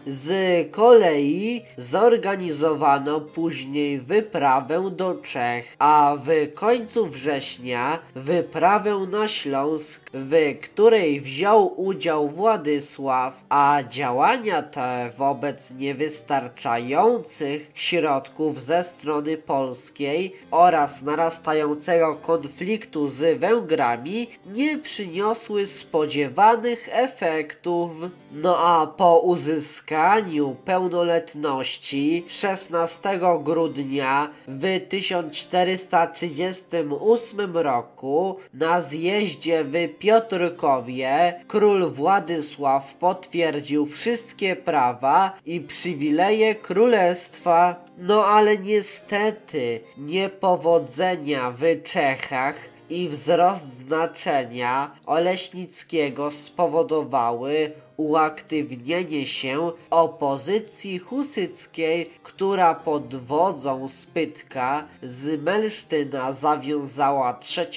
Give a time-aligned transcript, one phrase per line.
[0.07, 0.31] Z
[0.71, 11.21] kolei zorganizowano później wyprawę do Czech, a w końcu września wyprawę na Śląsk, w której
[11.21, 23.07] wziął udział Władysław, a działania te wobec niewystarczających środków ze strony polskiej oraz narastającego konfliktu
[23.07, 27.91] z Węgrami nie przyniosły spodziewanych efektów.
[28.31, 41.91] No a po uzyskaniu pełnoletności 16 grudnia w 1438 roku na zjeździe w Piotrkowie król
[41.91, 47.85] Władysław potwierdził wszystkie prawa i przywileje królestwa.
[47.97, 62.09] No ale niestety niepowodzenia w Czechach i wzrost znaczenia Oleśnickiego spowodowały uaktywnienie się opozycji husyckiej,
[62.23, 67.67] która pod wodzą Spytka z Melsztyna zawiązała 3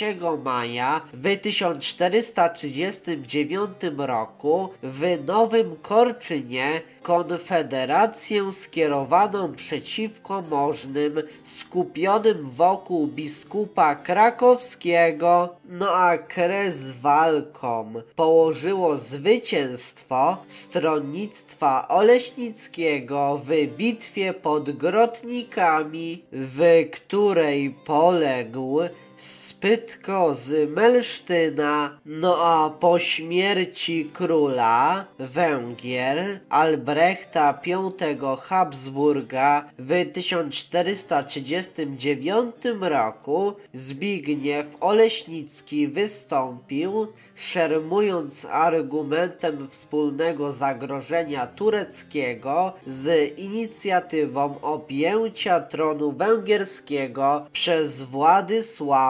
[0.45, 15.02] maja w 1439 roku w Nowym Korczynie konfederację skierowaną przeciwko możnym, skupionym wokół biskupa krakowskiego,
[15.65, 28.81] no a kres walkom położyło zwycięstwo stronnictwa Oleśnickiego w bitwie pod Grotnikami, w której poległ
[29.17, 37.93] Spytko z Melsztyna, no a po śmierci króla Węgier Albrechta V
[38.37, 55.61] Habsburga w 1439 roku Zbigniew Oleśnicki wystąpił, szermując argumentem wspólnego zagrożenia tureckiego z inicjatywą objęcia
[55.61, 59.02] tronu węgierskiego przez Władysława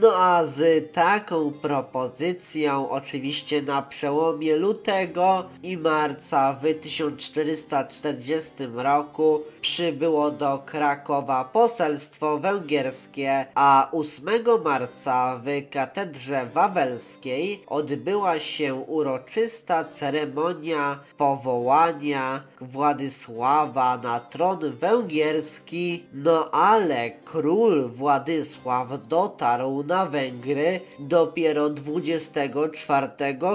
[0.00, 10.30] no a z taką propozycją, oczywiście na przełomie lutego i marca w 1440 roku, przybyło
[10.30, 14.24] do Krakowa poselstwo węgierskie, a 8
[14.64, 26.04] marca w katedrze wawelskiej odbyła się uroczysta ceremonia powołania Władysława na tron węgierski.
[26.12, 33.08] No ale król Władysław dotarł na Węgry dopiero 24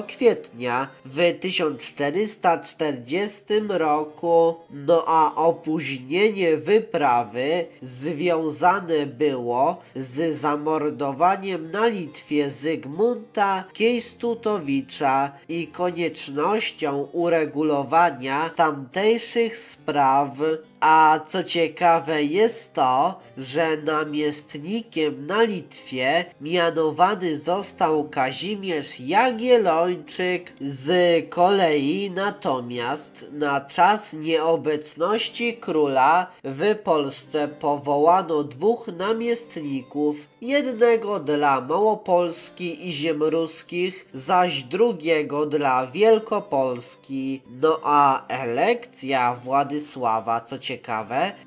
[0.08, 4.56] kwietnia w 1440 roku.
[4.70, 18.50] No a opóźnienie wyprawy związane było z zamordowaniem na Litwie Zygmunta Kiejstutowicza i koniecznością uregulowania
[18.50, 20.30] tamtejszych spraw
[20.82, 30.90] a co ciekawe jest to, że namiestnikiem na Litwie mianowany został Kazimierz Jagiellończyk z
[31.30, 42.92] kolei natomiast na czas nieobecności króla w Polsce powołano dwóch namiestników, jednego dla Małopolski i
[42.92, 47.42] ziem ruskich, zaś drugiego dla Wielkopolski.
[47.62, 50.71] No a elekcja Władysława, co ciekawe,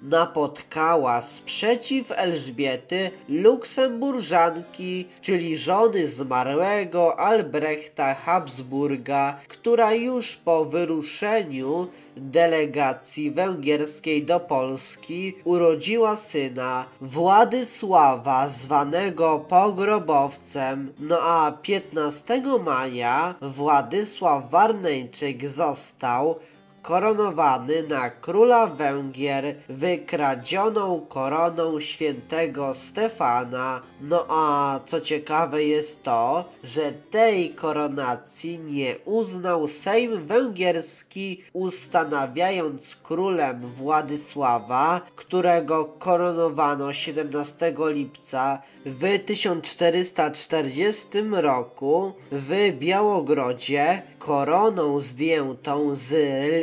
[0.03, 14.25] napotkała sprzeciw Elżbiety Luksemburżanki, czyli żony zmarłego Albrechta Habsburga, która już po wyruszeniu delegacji węgierskiej
[14.25, 20.93] do Polski urodziła syna Władysława, zwanego pogrobowcem.
[20.99, 26.39] No a 15 maja Władysław Warneńczyk został
[26.85, 33.81] koronowany na króla Węgier wykradzioną koroną świętego Stefana.
[34.01, 43.61] No a co ciekawe jest to, że tej koronacji nie uznał Sejm Węgierski, ustanawiając królem
[43.61, 56.11] Władysława, którego koronowano 17 lipca w 1440 roku w Białogrodzie koroną zdjętą z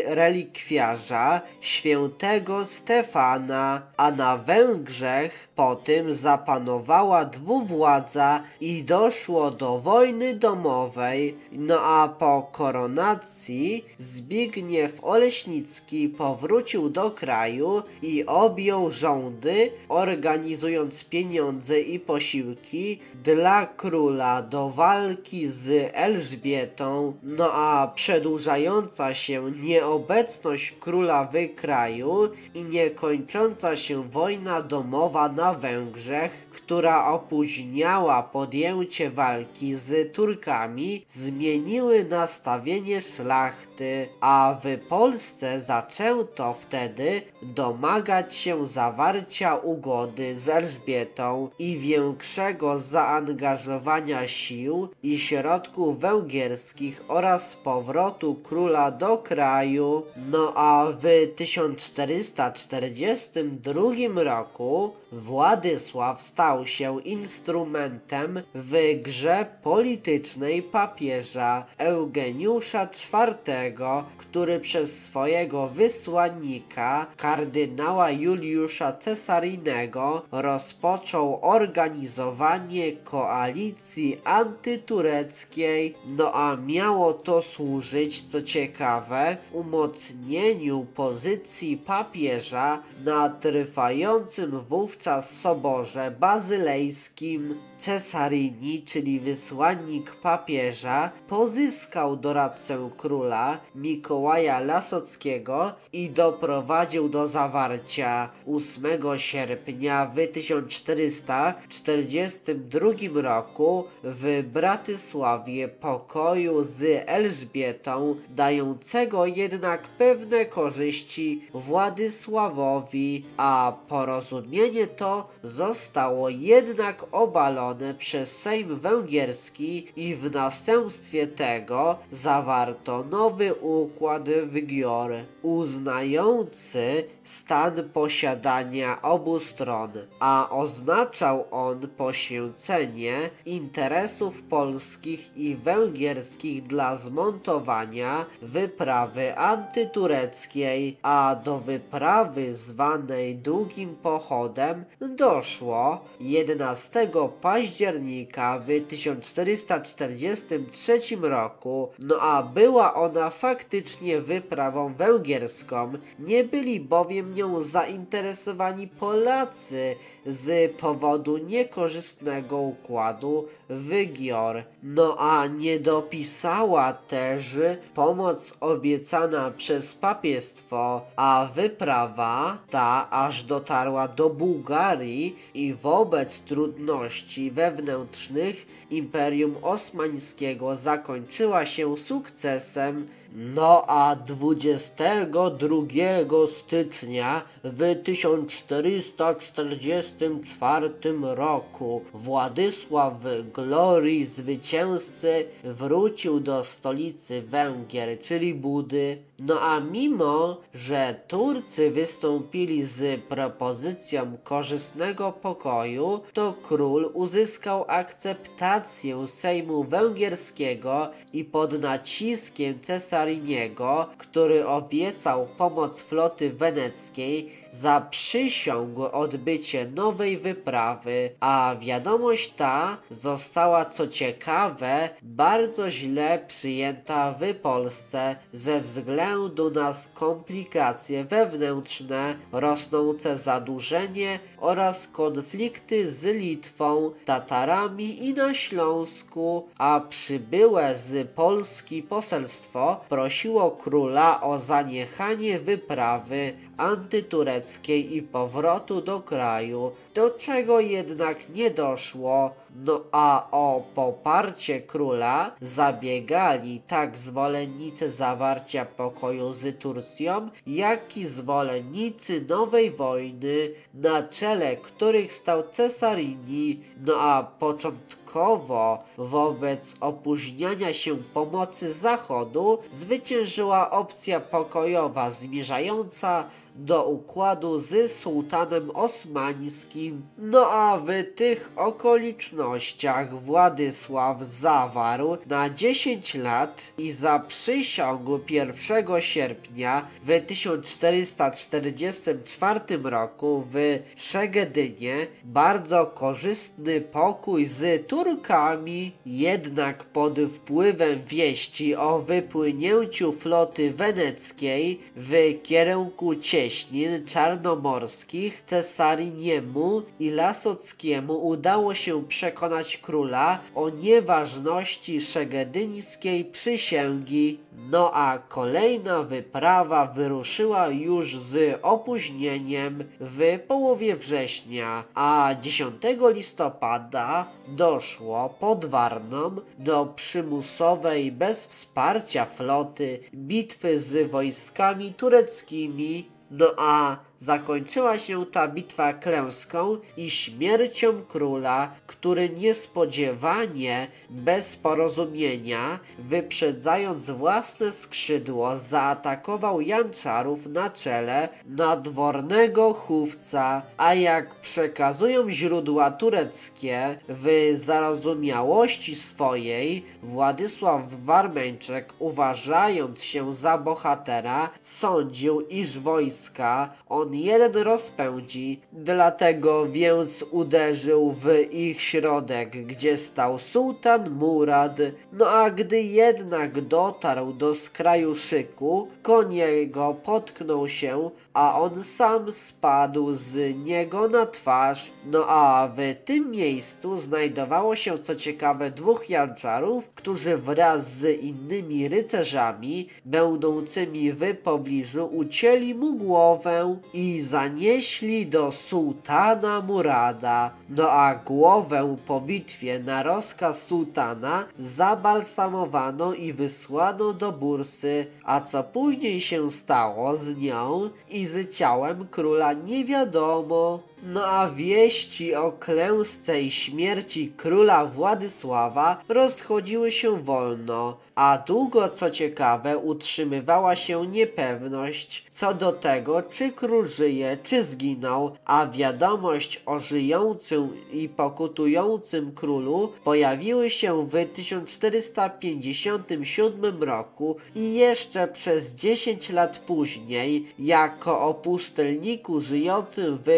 [0.07, 11.37] relikwiarza świętego Stefana, a na Węgrzech po tym zapanowała dwuwładza i doszło do wojny domowej.
[11.51, 21.99] No a po koronacji Zbigniew Oleśnicki powrócił do kraju i objął rządy, organizując pieniądze i
[21.99, 27.13] posiłki dla króla do walki z Elżbietą.
[27.23, 36.47] No a przedłużająca się nieobecność króla w kraju i niekończąca się wojna domowa na Węgrzech,
[36.51, 48.35] która opóźniała podjęcie walki z Turkami, zmieniły nastawienie szlachty, a w Polsce zaczęto wtedy domagać
[48.35, 58.91] się zawarcia ugody z Elżbietą i większego zaangażowania sił i środków węgierskich oraz powrotu króla
[58.91, 60.03] do kraju.
[60.31, 61.05] No a w
[61.35, 75.67] 1442 roku Władysław stał się instrumentem w grze politycznej papieża Eugeniusza IV, który przez swojego
[75.67, 89.37] wysłannika, kardynała Juliusza Cesarinego, rozpoczął organizowanie koalicji antytureckiej, no a miało to służyć, co ciekawe,
[89.51, 103.59] umocnieniu pozycji papieża na trwającym wówczas soborze bazylejskim Cesarini, czyli wysłannik papieża, pozyskał doradcę króla
[103.75, 108.83] Mikołaja Lasockiego i doprowadził do zawarcia 8
[109.17, 123.73] sierpnia w 1442 roku w Bratysławie pokoju z Elżbietą, dającego jednak pewne korzyści Władysławowi, a
[123.87, 134.29] porozumienie to zostało jednak obalone przez Sejm Węgierski i w następstwie tego zawarto nowy układ
[134.29, 135.11] w Gior,
[135.41, 148.25] uznający stan posiadania obu stron, a oznaczał on poświęcenie interesów polskich i węgierskich dla zmontowania
[148.41, 157.09] wyprawy antytureckiej, a do wyprawy zwanej Długim Pochodem doszło 11
[157.41, 167.61] października w 1443 roku, no a była ona faktycznie wyprawą węgierską, nie byli bowiem nią
[167.61, 174.63] zainteresowani Polacy z powodu niekorzystnego układu w Gior.
[174.83, 177.57] No a nie dopisała też
[177.93, 188.67] pomoc obiecana przez papiestwo, a wyprawa ta aż dotarła do Bułgarii i wobec trudności wewnętrznych
[188.89, 200.89] Imperium Osmańskiego zakończyła się sukcesem no a 22 stycznia w 1444
[201.21, 203.13] roku Władysław
[203.53, 209.17] Glorii zwycięzcy wrócił do stolicy Węgier, czyli Budy.
[209.43, 219.83] No a mimo, że Turcy wystąpili z propozycją korzystnego pokoju, to król uzyskał akceptację Sejmu
[219.83, 231.75] Węgierskiego i pod naciskiem Cesariniego, który obiecał pomoc floty weneckiej, zaprzysiągł odbycie nowej wyprawy, a
[231.79, 242.35] wiadomość ta została co ciekawe bardzo źle przyjęta w Polsce ze względu na komplikacje wewnętrzne,
[242.51, 253.01] rosnące zadłużenie oraz konflikty z Litwą, Tatarami i na Śląsku, a przybyłe z Polski poselstwo
[253.09, 262.51] prosiło króla o zaniechanie wyprawy antytureckiej i powrotu do kraju, do czego jednak nie doszło,
[262.85, 269.20] no a o poparcie króla zabiegali tak zwolennicy zawarcia pokoju
[269.51, 279.03] z Turcją, jak i zwolennicy nowej wojny, na czele których stał Cesarini, no a początkowo
[279.17, 290.21] wobec opóźniania się pomocy Zachodu zwyciężyła opcja pokojowa zmierzająca do układu z sułtanem osmańskim.
[290.37, 300.45] No a w tych okolicznościach Władysław zawarł na 10 lat i zaprzysiągł 1 sierpnia w
[300.45, 313.33] 1444 roku w Szegedynie bardzo korzystny pokój z Turkami, jednak pod wpływem wieści o wypłynięciu
[313.33, 325.21] floty weneckiej w kierunku cieśnin czarnomorskich Cesariniemu i Lasockiemu udało się przekonać króla o nieważności
[325.21, 327.59] szegedyńskiej przysięgi.
[327.91, 336.03] No a kolejna wyprawa wyruszyła już z opóźnieniem w połowie września, a 10
[336.33, 347.19] listopada doszło pod Warną do przymusowej bez wsparcia floty bitwy z wojskami tureckimi no a
[347.41, 358.77] zakończyła się ta bitwa klęską i śmiercią króla, który niespodziewanie, bez porozumienia, wyprzedzając własne skrzydło,
[358.77, 371.01] zaatakował Janczarów na czele nadwornego chówca, a jak przekazują źródła tureckie, w zarozumiałości swojej Władysław
[371.25, 378.79] Warmeńczek, uważając się za bohatera, sądził, iż wojska o on jeden rozpędzi.
[378.91, 384.97] Dlatego więc uderzył w ich środek, gdzie stał sułtan Murad.
[385.33, 392.51] No a gdy jednak dotarł do skraju szyku, koń jego potknął się, a on sam
[392.51, 395.11] spadł z niego na twarz.
[395.25, 402.07] No a w tym miejscu znajdowało się co ciekawe dwóch janczarów, którzy wraz z innymi
[402.07, 410.71] rycerzami będącymi w pobliżu ucięli mu głowę i zanieśli do sułtana Murada.
[410.89, 418.83] No a głowę po bitwie na rozkaz sułtana zabalsamowano i wysłano do Bursy, a co
[418.83, 424.10] później się stało z nią i z ciałem króla nie wiadomo.
[424.23, 432.29] No a wieści o klęsce i śmierci króla Władysława rozchodziły się wolno, a długo co
[432.29, 439.99] ciekawe utrzymywała się niepewność co do tego, czy król żyje, czy zginął, a wiadomość o
[439.99, 450.65] żyjącym i pokutującym królu pojawiły się w 1457 roku i jeszcze przez 10 lat później
[450.79, 453.49] jako o pustelniku żyjącym w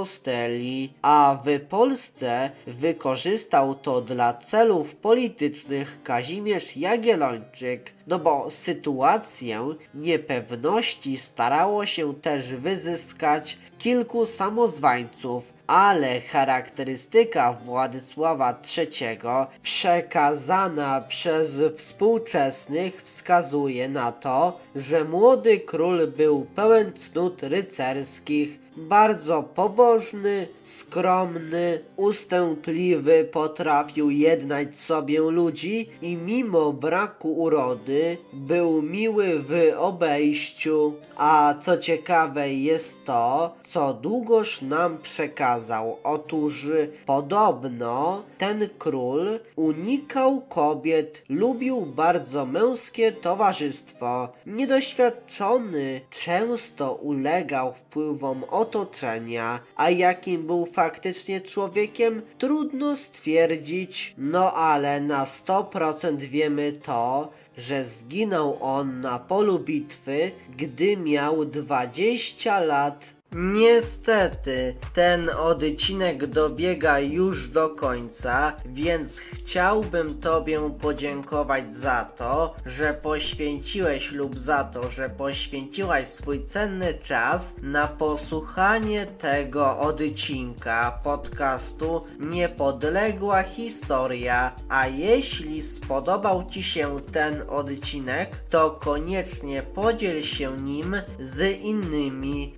[0.00, 11.18] Composteli, a w Polsce wykorzystał to dla celów politycznych Kazimierz Jagiellończyk, no bo sytuację niepewności
[11.18, 19.18] starało się też wyzyskać kilku samozwańców, ale charakterystyka Władysława III
[19.62, 30.48] przekazana przez współczesnych wskazuje na to, że młody król był pełen cnót rycerskich, bardzo pobożny,
[30.64, 40.94] skromny, ustępliwy, potrafił jednać sobie ludzi i mimo braku urody był miły w obejściu.
[41.16, 45.59] A co ciekawe jest to, co długoż nam przekazał.
[46.04, 46.66] Otóż
[47.06, 54.28] podobno ten król unikał kobiet, lubił bardzo męskie towarzystwo.
[54.46, 64.14] Niedoświadczony często ulegał wpływom otoczenia, a jakim był faktycznie człowiekiem, trudno stwierdzić.
[64.18, 72.60] No ale na 100% wiemy to, że zginął on na polu bitwy, gdy miał 20
[72.60, 73.19] lat.
[73.32, 84.12] Niestety, ten odcinek dobiega już do końca, więc chciałbym Tobie podziękować za to, że poświęciłeś
[84.12, 94.52] lub za to, że poświęciłaś swój cenny czas na posłuchanie tego odcinka podcastu Niepodległa Historia.
[94.68, 102.54] A jeśli spodobał Ci się ten odcinek, to koniecznie podziel się nim z innymi,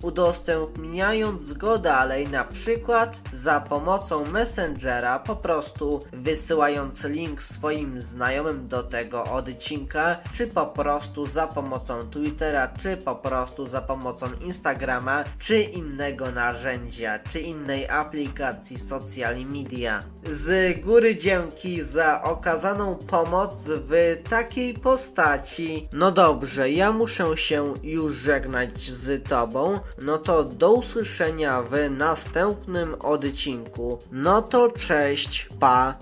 [0.63, 8.83] udostępniając go dalej, na przykład za pomocą Messengera, po prostu wysyłając link swoim znajomym do
[8.83, 15.61] tego odcinka, czy po prostu za pomocą Twittera, czy po prostu za pomocą Instagrama, czy
[15.61, 20.03] innego narzędzia, czy innej aplikacji social media.
[20.31, 25.89] Z góry dzięki za okazaną pomoc w takiej postaci.
[25.93, 32.95] No dobrze, ja muszę się już żegnać z Tobą, no to do usłyszenia w następnym
[32.99, 33.99] odcinku.
[34.11, 35.95] No to cześć, pa!